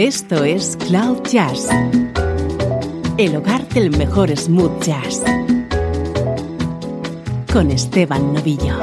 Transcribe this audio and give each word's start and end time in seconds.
Esto 0.00 0.44
es 0.44 0.78
Cloud 0.88 1.28
Jazz, 1.30 1.68
el 3.18 3.36
hogar 3.36 3.68
del 3.68 3.90
mejor 3.98 4.34
smooth 4.34 4.82
jazz, 4.82 5.22
con 7.52 7.70
Esteban 7.70 8.32
Novillo. 8.32 8.80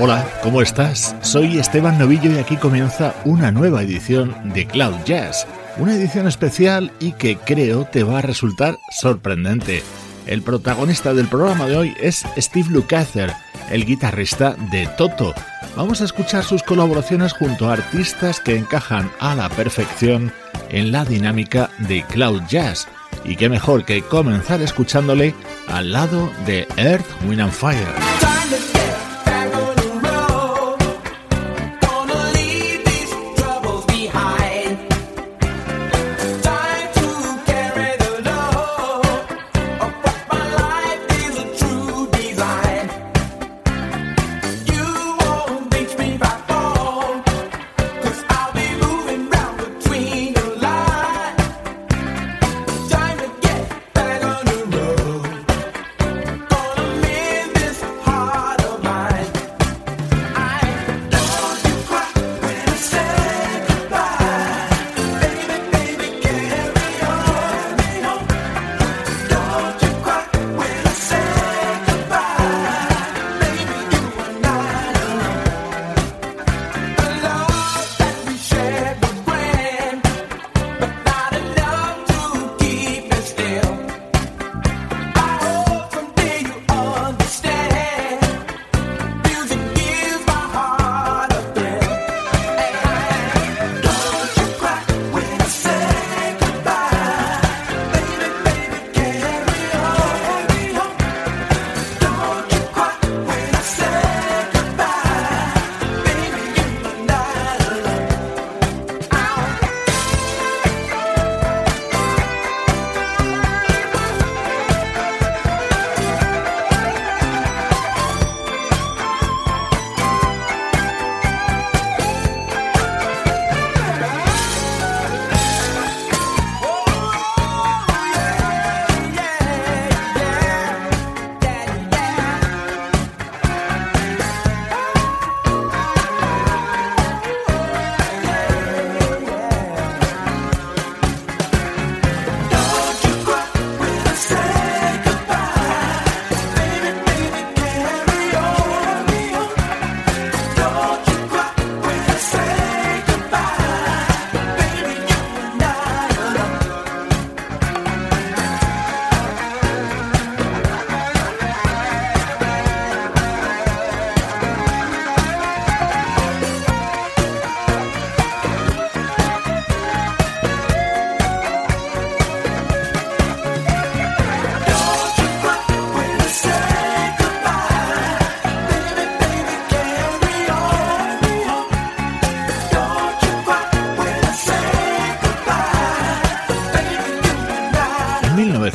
Hola, 0.00 0.24
¿cómo 0.44 0.62
estás? 0.62 1.16
Soy 1.22 1.58
Esteban 1.58 1.98
Novillo 1.98 2.30
y 2.30 2.38
aquí 2.38 2.56
comienza 2.56 3.12
una 3.24 3.50
nueva 3.50 3.82
edición 3.82 4.52
de 4.54 4.68
Cloud 4.68 5.02
Jazz, 5.04 5.44
una 5.78 5.96
edición 5.96 6.28
especial 6.28 6.92
y 7.00 7.14
que 7.14 7.36
creo 7.36 7.84
te 7.84 8.04
va 8.04 8.20
a 8.20 8.22
resultar 8.22 8.78
sorprendente. 8.92 9.82
El 10.28 10.42
protagonista 10.42 11.14
del 11.14 11.26
programa 11.26 11.66
de 11.66 11.76
hoy 11.76 11.94
es 12.00 12.24
Steve 12.38 12.68
Lukather, 12.70 13.32
el 13.70 13.84
guitarrista 13.84 14.54
de 14.70 14.86
Toto. 14.96 15.34
Vamos 15.76 16.00
a 16.00 16.04
escuchar 16.04 16.44
sus 16.44 16.62
colaboraciones 16.62 17.32
junto 17.32 17.68
a 17.68 17.74
artistas 17.74 18.40
que 18.40 18.56
encajan 18.56 19.10
a 19.20 19.34
la 19.34 19.48
perfección 19.48 20.32
en 20.70 20.92
la 20.92 21.04
dinámica 21.04 21.70
de 21.78 22.04
Cloud 22.04 22.42
Jazz. 22.48 22.86
Y 23.24 23.36
qué 23.36 23.48
mejor 23.48 23.84
que 23.84 24.02
comenzar 24.02 24.60
escuchándole 24.60 25.34
al 25.68 25.92
lado 25.92 26.30
de 26.46 26.66
Earth, 26.76 27.06
Wind 27.26 27.40
and 27.40 27.52
Fire. 27.52 28.23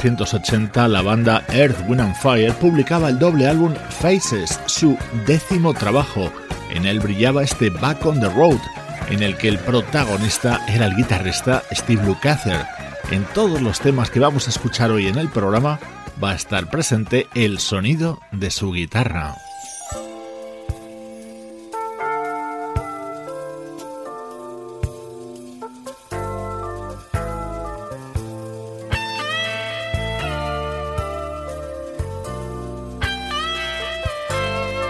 1980 0.03 0.87
la 0.87 1.01
banda 1.01 1.43
Earth, 1.49 1.77
Wind 1.87 1.99
and 1.99 2.15
Fire 2.15 2.53
publicaba 2.53 3.09
el 3.09 3.19
doble 3.19 3.47
álbum 3.47 3.73
Faces, 3.89 4.57
su 4.65 4.97
décimo 5.25 5.73
trabajo. 5.73 6.31
En 6.69 6.85
él 6.85 7.01
brillaba 7.01 7.43
este 7.43 7.69
Back 7.69 8.05
on 8.05 8.21
the 8.21 8.29
Road, 8.29 8.59
en 9.09 9.23
el 9.23 9.35
que 9.35 9.49
el 9.49 9.59
protagonista 9.59 10.61
era 10.69 10.85
el 10.85 10.95
guitarrista 10.95 11.63
Steve 11.71 12.05
Lukather. 12.05 12.65
En 13.11 13.25
todos 13.33 13.61
los 13.61 13.81
temas 13.81 14.09
que 14.09 14.21
vamos 14.21 14.47
a 14.47 14.51
escuchar 14.51 14.89
hoy 14.89 15.07
en 15.07 15.17
el 15.17 15.27
programa 15.29 15.79
va 16.23 16.31
a 16.31 16.35
estar 16.35 16.69
presente 16.69 17.27
el 17.35 17.59
sonido 17.59 18.19
de 18.31 18.51
su 18.51 18.71
guitarra. 18.71 19.35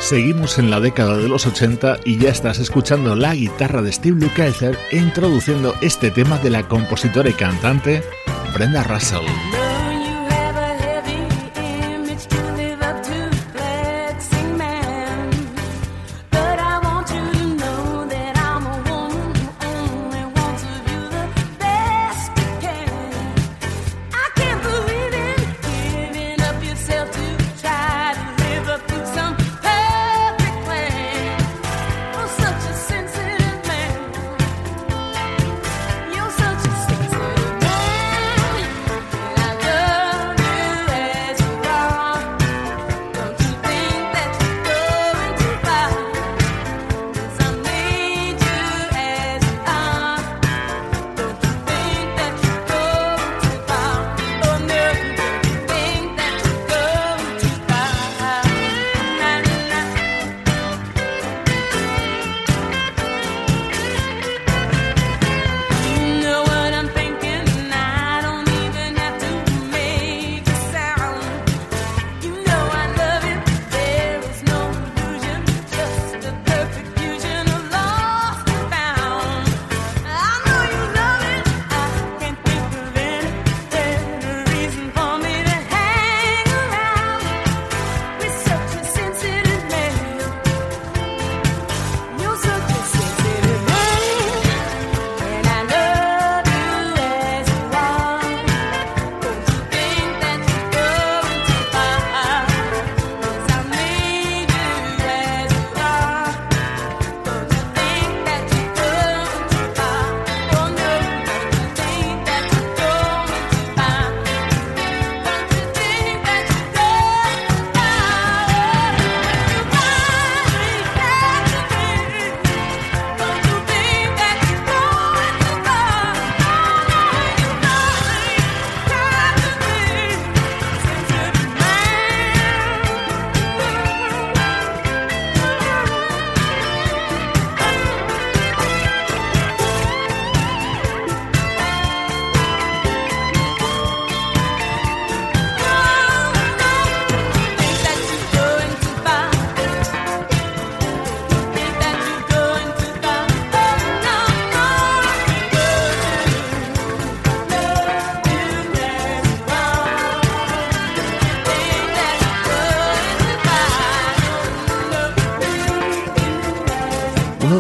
Seguimos 0.10 0.58
en 0.58 0.72
la 0.72 0.80
década 0.80 1.18
de 1.18 1.30
los 1.30 1.46
80 1.46 2.00
y 2.04 2.18
ya 2.18 2.32
estás 2.32 2.58
escuchando 2.58 3.16
la 3.16 3.36
guitarra 3.36 3.84
de 3.84 3.92
Steve 3.92 4.20
Lukather 4.20 4.76
introduciendo 4.92 5.76
este 5.82 6.10
tema 6.10 6.40
de 6.40 6.50
la 6.50 6.68
compositora 6.68 7.30
y 7.30 7.34
cantante 7.34 8.02
Brenda 8.56 8.84
Russell. 8.86 9.69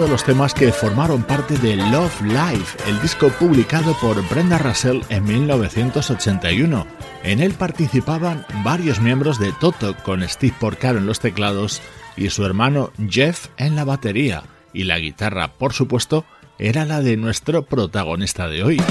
Los 0.09 0.23
temas 0.23 0.55
que 0.55 0.71
formaron 0.71 1.21
parte 1.21 1.55
de 1.59 1.75
Love 1.75 2.21
Life, 2.23 2.89
el 2.89 2.99
disco 3.01 3.29
publicado 3.29 3.95
por 4.01 4.27
Brenda 4.27 4.57
Russell 4.57 5.01
en 5.09 5.23
1981. 5.23 6.87
En 7.23 7.39
él 7.39 7.53
participaban 7.53 8.43
varios 8.63 8.99
miembros 8.99 9.39
de 9.39 9.51
Toto, 9.59 9.95
con 9.97 10.27
Steve 10.27 10.55
Porcaro 10.59 10.97
en 10.97 11.05
los 11.05 11.19
teclados 11.19 11.81
y 12.17 12.29
su 12.31 12.43
hermano 12.43 12.91
Jeff 13.07 13.47
en 13.57 13.75
la 13.75 13.83
batería, 13.83 14.43
y 14.73 14.85
la 14.85 14.97
guitarra, 14.97 15.53
por 15.53 15.73
supuesto, 15.73 16.25
era 16.57 16.85
la 16.85 17.01
de 17.01 17.15
nuestro 17.15 17.63
protagonista 17.63 18.47
de 18.47 18.63
hoy. 18.63 18.81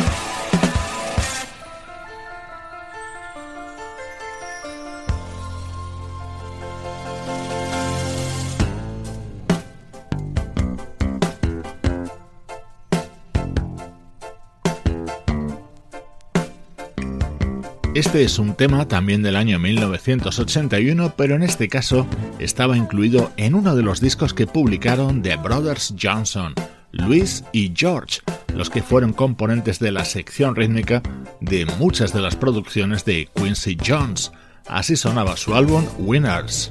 Este 17.98 18.22
es 18.22 18.38
un 18.38 18.54
tema 18.54 18.86
también 18.86 19.24
del 19.24 19.34
año 19.34 19.58
1981, 19.58 21.14
pero 21.16 21.34
en 21.34 21.42
este 21.42 21.66
caso 21.66 22.06
estaba 22.38 22.76
incluido 22.76 23.32
en 23.36 23.56
uno 23.56 23.74
de 23.74 23.82
los 23.82 24.00
discos 24.00 24.34
que 24.34 24.46
publicaron 24.46 25.20
The 25.20 25.34
Brothers 25.34 25.94
Johnson, 26.00 26.54
Louis 26.92 27.42
y 27.50 27.72
George, 27.74 28.20
los 28.54 28.70
que 28.70 28.84
fueron 28.84 29.12
componentes 29.12 29.80
de 29.80 29.90
la 29.90 30.04
sección 30.04 30.54
rítmica 30.54 31.02
de 31.40 31.66
muchas 31.80 32.12
de 32.12 32.20
las 32.20 32.36
producciones 32.36 33.04
de 33.04 33.28
Quincy 33.34 33.76
Jones. 33.84 34.30
Así 34.68 34.94
sonaba 34.94 35.36
su 35.36 35.56
álbum 35.56 35.84
Winners. 35.98 36.70